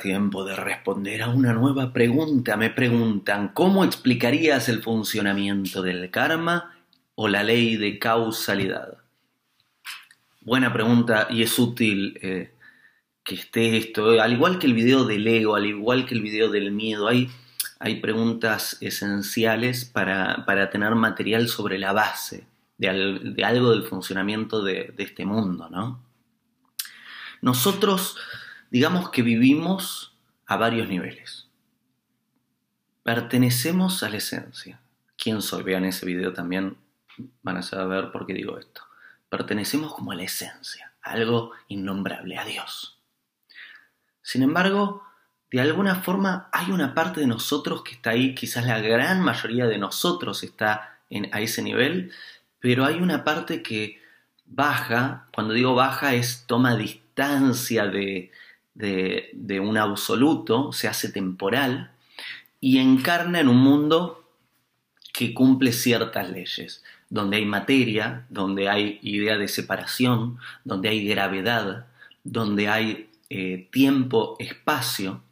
[0.00, 2.56] tiempo de responder a una nueva pregunta.
[2.56, 6.76] Me preguntan, ¿cómo explicarías el funcionamiento del karma
[7.14, 8.98] o la ley de causalidad?
[10.40, 12.52] Buena pregunta y es útil eh,
[13.22, 14.20] que esté esto.
[14.20, 17.30] Al igual que el video del ego, al igual que el video del miedo, hay,
[17.78, 22.46] hay preguntas esenciales para, tener material sobre la base
[22.78, 22.88] de,
[23.44, 26.02] algo del funcionamiento de, de este mundo, ¿no?
[27.42, 28.16] Nosotros
[28.70, 30.16] Digamos que vivimos
[30.46, 31.48] a varios niveles.
[33.02, 34.80] Pertenecemos a la esencia.
[35.16, 35.64] ¿Quién soy?
[35.64, 36.76] Vean ese video también,
[37.42, 38.82] van a saber por qué digo esto.
[39.28, 43.00] Pertenecemos como a la esencia, a algo innombrable, a Dios.
[44.22, 45.02] Sin embargo,
[45.50, 49.66] de alguna forma hay una parte de nosotros que está ahí, quizás la gran mayoría
[49.66, 52.12] de nosotros está en, a ese nivel,
[52.60, 54.00] pero hay una parte que
[54.46, 58.30] baja, cuando digo baja es toma distancia de,
[58.80, 61.92] de, un absoluto, se hace temporal
[62.60, 64.24] y encarna en un mundo
[65.12, 71.86] que cumple ciertas leyes, donde hay materia, donde hay idea de separación, donde hay gravedad,
[72.24, 75.22] donde hay eh, tiempo, espacio,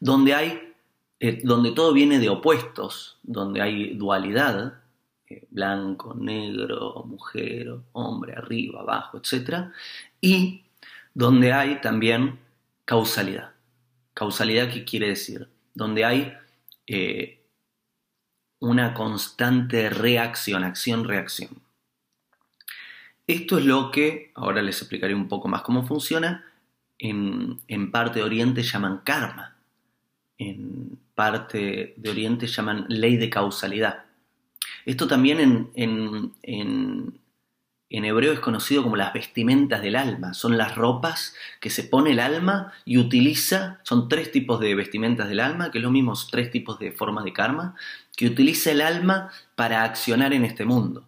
[0.00, 0.72] donde hay,
[1.20, 4.80] eh, donde todo viene de opuestos, donde hay dualidad,
[5.28, 9.70] eh, blanco, negro, mujer, hombre, arriba, abajo, etc.
[10.20, 10.65] Y
[11.16, 12.38] donde hay también
[12.84, 13.52] causalidad.
[14.12, 15.48] Causalidad, ¿qué quiere decir?
[15.72, 16.34] Donde hay
[16.86, 17.42] eh,
[18.58, 21.62] una constante reacción, acción-reacción.
[23.26, 26.44] Esto es lo que, ahora les explicaré un poco más cómo funciona,
[26.98, 29.56] en, parte de Oriente llaman karma,
[30.36, 34.04] en parte de Oriente llaman ley de causalidad.
[34.84, 37.14] Esto también en, en en
[37.90, 40.34] hebreo es conocido como las vestimentas del alma.
[40.34, 45.28] Son las ropas que se pone el alma y utiliza, son tres tipos de vestimentas
[45.28, 47.76] del alma, que es lo mismo, tres tipos de formas de karma,
[48.16, 51.06] que utiliza el alma para accionar en este mundo.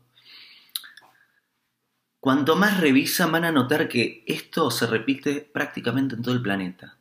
[2.21, 6.97] Cuanto más revisan van a notar que esto se repite prácticamente en todo el planeta.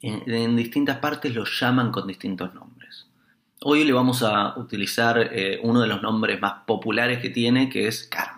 [0.00, 3.06] En, distintas partes lo llaman con distintos nombres.
[3.62, 7.88] Hoy le vamos a utilizar eh, uno de los nombres más populares que tiene, que
[7.88, 8.37] es karma.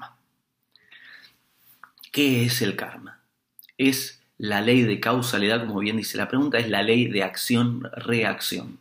[2.11, 3.21] ¿Qué es el karma?
[3.79, 8.81] Es la ley de causalidad, como bien dice la pregunta, es la ley de acción-reacción.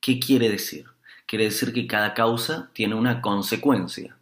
[0.00, 0.86] ¿Qué quiere decir?
[1.26, 4.16] Quiere decir que cada causa tiene una consecuencia.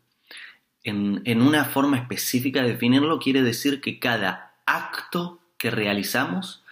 [0.84, 6.62] En, en una forma específica de definirlo, quiere decir que cada acto que realizamos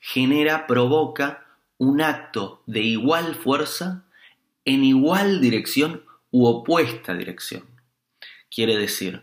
[0.00, 1.46] genera, provoca
[1.78, 4.04] un acto de igual fuerza
[4.64, 7.64] en igual dirección u opuesta dirección.
[8.50, 9.22] Quiere decir,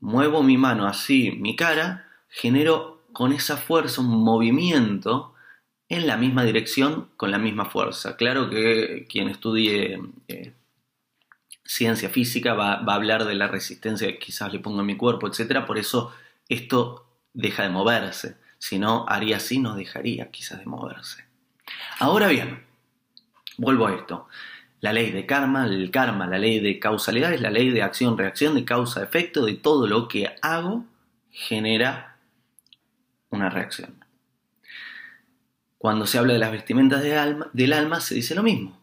[0.00, 5.34] muevo mi mano así, mi cara, genero con esa fuerza un movimiento
[5.88, 8.16] en la misma dirección con la misma fuerza.
[8.16, 9.98] Claro que quien estudie
[10.28, 10.52] eh,
[11.64, 15.28] ciencia física va, a hablar de la resistencia que quizás le pongo en mi cuerpo,
[15.28, 15.64] etc.
[15.66, 16.12] Por eso
[16.48, 18.36] esto deja de moverse.
[18.58, 21.24] Si no, haría así, no dejaría quizás de moverse.
[21.98, 22.64] Ahora bien,
[23.56, 24.28] vuelvo a esto.
[24.80, 28.54] La ley de karma, el karma, la ley de causalidad es la ley de acción-reacción,
[28.54, 30.84] de causa-efecto, de todo lo que hago
[31.30, 32.18] genera
[33.30, 34.04] una reacción.
[35.78, 38.78] Cuando se habla de las vestimentas del alma, se dice lo mismo.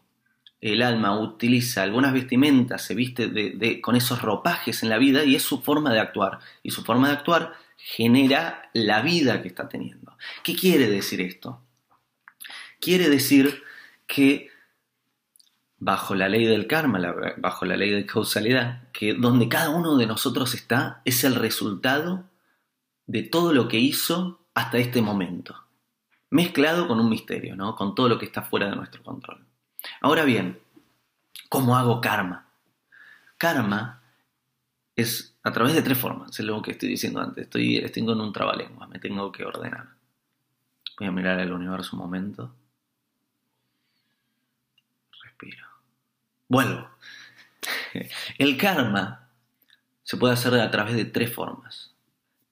[0.60, 5.42] El alma utiliza algunas vestimentas, se viste con esos ropajes en la vida y es
[5.42, 6.38] su forma de actuar.
[6.62, 10.16] Y su forma de actuar genera la vida que está teniendo.
[10.42, 11.60] ¿Qué quiere decir esto?
[12.80, 13.62] Quiere decir
[14.06, 14.50] que
[15.78, 17.00] bajo la ley del karma,
[17.36, 22.24] bajo la ley de causalidad, que donde cada uno de nosotros está es el resultado
[23.06, 25.54] de todo lo que hizo hasta este momento,
[26.30, 27.76] mezclado con un misterio, ¿no?
[27.76, 29.44] con todo lo que está fuera de nuestro control.
[30.00, 30.58] Ahora bien,
[31.48, 32.48] ¿cómo hago karma?
[33.38, 34.02] Karma
[34.96, 38.20] es a través de tres formas, es lo que estoy diciendo antes, estoy, estoy con
[38.20, 39.96] un trabalengua, me tengo que ordenar.
[40.98, 42.54] Voy a mirar el universo un momento.
[46.48, 46.88] Vuelvo.
[48.38, 49.28] El karma
[50.02, 51.94] se puede hacer a través de tres formas.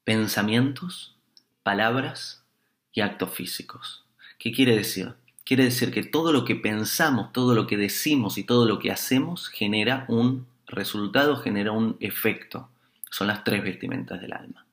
[0.05, 1.17] Pensamientos,
[1.63, 2.45] palabras
[2.93, 4.05] y actos físicos.
[4.39, 5.15] ¿Qué quiere decir?
[5.45, 8.91] Quiere decir que todo lo que pensamos, todo lo que decimos y todo lo que
[8.91, 12.69] hacemos genera un resultado, genera un efecto.
[13.11, 14.67] Son las tres vestimentas del alma.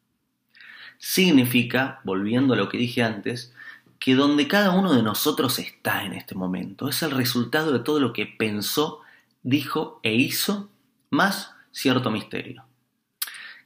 [0.97, 3.53] Significa, volviendo a lo que dije antes,
[4.01, 7.99] que donde cada uno de nosotros está en este momento es el resultado de todo
[7.99, 9.01] lo que pensó,
[9.43, 10.71] dijo e hizo,
[11.11, 12.65] más cierto misterio.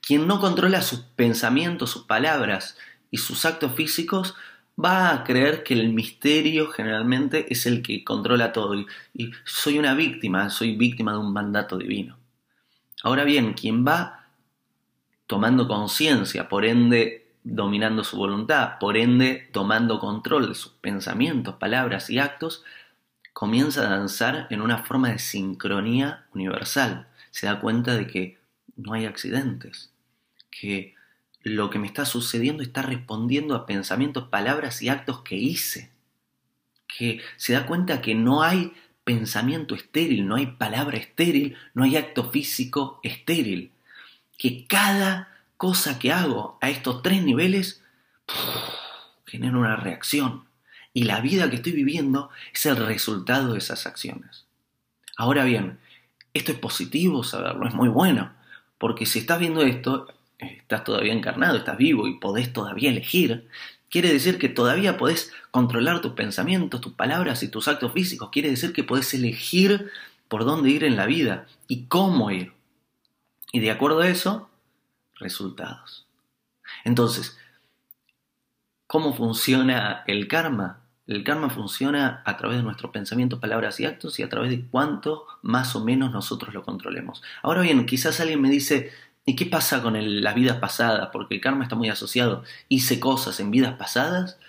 [0.02, 2.78] Quien no controla sus pensamientos, sus palabras
[3.12, 4.36] y sus actos físicos
[4.78, 8.76] va a creer que el misterio generalmente es el que controla todo
[9.14, 12.18] y, soy una víctima, soy víctima de un mandato divino.
[13.04, 14.28] Ahora bien, quien va
[15.28, 22.10] tomando conciencia, por ende dominando su voluntad, por ende tomando control de sus pensamientos, palabras
[22.10, 22.64] y actos,
[23.34, 27.08] comienza a danzar en una forma de sincronía universal.
[27.30, 28.40] Se da cuenta de que
[28.76, 29.92] no hay accidentes,
[30.50, 30.96] que
[31.44, 35.92] lo que me está sucediendo está respondiendo a pensamientos, palabras y actos que hice.
[36.88, 41.98] Que se da cuenta que no hay pensamiento estéril, no hay palabra estéril, no hay
[41.98, 43.72] acto físico estéril.
[44.36, 47.82] Que cada cosa que hago a estos tres niveles
[49.26, 50.46] genera una reacción.
[50.94, 54.46] Y la vida que estoy viviendo es el resultado de esas acciones.
[55.18, 55.80] Ahora bien,
[56.34, 58.34] esto es positivo saberlo, es muy bueno.
[58.78, 60.08] Porque si estás viendo esto,
[60.40, 63.48] estás todavía encarnado, estás vivo y podés todavía elegir,
[63.90, 68.30] quiere decir que todavía podés controlar tus pensamientos, tus palabras y tus actos físicos.
[68.32, 69.90] Quiere decir que podés elegir
[70.28, 72.52] por dónde ir en la vida y cómo ir.
[73.52, 74.50] Y de acuerdo a eso,
[75.16, 76.08] resultados.
[76.84, 77.38] Entonces,
[78.88, 80.82] ¿cómo funciona el karma?
[81.08, 84.66] El karma funciona a través de nuestros pensamientos, palabras y actos y a través de
[84.68, 87.22] cuánto más o menos nosotros lo controlemos.
[87.44, 88.92] Ahora bien, quizás alguien me dice,
[89.26, 91.10] ¿Y qué pasa con las vidas pasadas?
[91.12, 92.44] Porque el karma está muy asociado.
[92.70, 94.40] Hice cosas en vidas pasadas.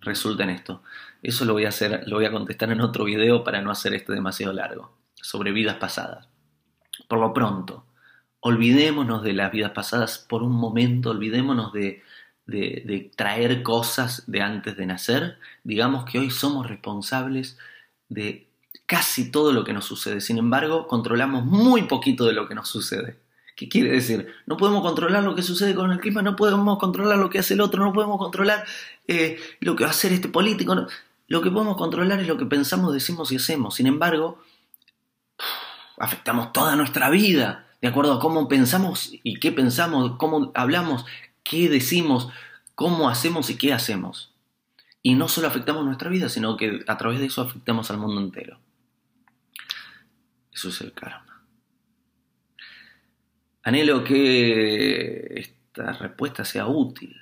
[0.00, 0.82] Resulta en esto.
[1.22, 3.94] Eso lo voy a hacer, lo voy a contestar en otro video para no hacer
[3.94, 4.98] este demasiado largo.
[5.14, 6.28] Sobre vidas pasadas.
[7.08, 7.86] Por lo pronto,
[8.42, 12.02] olvidémonos de las vidas pasadas por un momento, olvidémonos de,
[12.46, 15.38] de traer cosas de antes de nacer.
[15.64, 17.56] Digamos que hoy somos responsables
[18.08, 18.48] de
[18.86, 20.20] casi todo lo que nos sucede.
[20.20, 23.16] Sin embargo, controlamos muy poquito de lo que nos sucede.
[23.56, 24.26] ¿Qué quiere decir?
[24.46, 27.54] No podemos controlar lo que sucede con el clima, no podemos controlar lo que hace
[27.54, 28.64] el otro, no podemos controlar
[29.06, 30.86] eh, lo que va a hacer este político.
[31.28, 33.76] Lo que podemos controlar es lo que pensamos, decimos y hacemos.
[33.76, 34.42] Sin embargo,
[35.98, 41.04] afectamos toda nuestra vida, de acuerdo a cómo pensamos y qué pensamos, cómo hablamos,
[41.42, 42.28] qué decimos,
[42.76, 44.32] cómo hacemos y qué hacemos.
[45.02, 48.20] Y no solo afectamos nuestra vida, sino que a través de eso afectamos al mundo
[48.20, 48.60] entero.
[50.52, 51.44] Eso es el karma.
[53.64, 57.20] Anhelo que esta respuesta sea útil.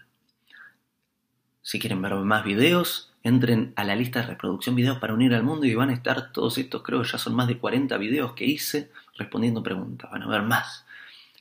[1.63, 5.43] Si quieren ver más videos, entren a la lista de reproducción videos para unir al
[5.43, 8.33] mundo y van a estar todos estos, creo que ya son más de 40 videos
[8.33, 10.11] que hice respondiendo preguntas.
[10.11, 10.87] Van a ver más.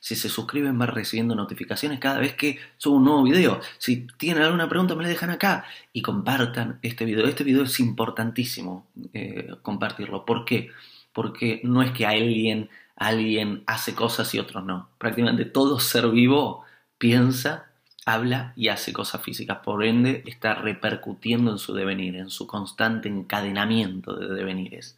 [0.00, 3.60] Si se suscriben van recibiendo notificaciones cada vez que subo un nuevo video.
[3.78, 7.26] Si tienen alguna pregunta me la dejan acá y compartan este video.
[7.26, 10.24] Este video es importantísimo eh, compartirlo.
[10.24, 10.70] ¿Por qué?
[11.12, 14.90] Porque no es que alguien alguien hace cosas y otros no.
[14.98, 16.64] Prácticamente todo ser vivo
[16.98, 17.69] piensa,
[18.06, 19.58] habla y hace cosas físicas.
[19.64, 24.96] Por ende, está repercutiendo en su devenir, en su constante encadenamiento de devenires.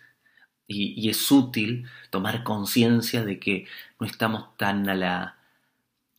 [0.67, 3.67] Y, es útil tomar conciencia de que
[4.01, 5.37] no estamos tan a la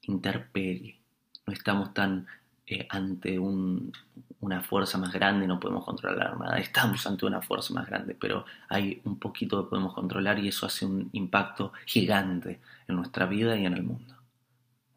[0.04, 1.00] interperie,
[1.48, 2.28] no estamos tan
[2.68, 6.58] eh, ante una fuerza más grande no podemos controlar nada.
[6.60, 10.66] Estamos ante una fuerza más grande, pero hay un poquito que podemos controlar y eso
[10.66, 14.23] hace un impacto gigante en nuestra vida y en el mundo.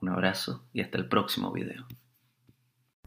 [0.07, 1.85] Un abrazo y hasta el próximo video.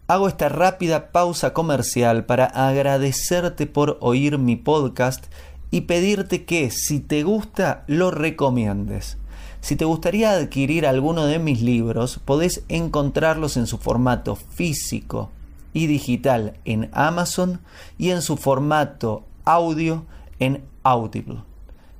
[0.07, 5.27] Hago esta rápida pausa comercial para agradecerte por oír mi podcast
[5.71, 9.17] y pedirte que si te gusta lo recomiendes.
[9.61, 15.31] Si te gustaría adquirir alguno de mis libros, podés encontrarlos en su formato físico
[15.71, 17.61] y digital en Amazon
[17.97, 20.05] y en su formato audio
[20.39, 21.43] en Audible.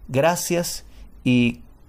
[0.10, 0.84] Gracias
[1.24, 1.62] y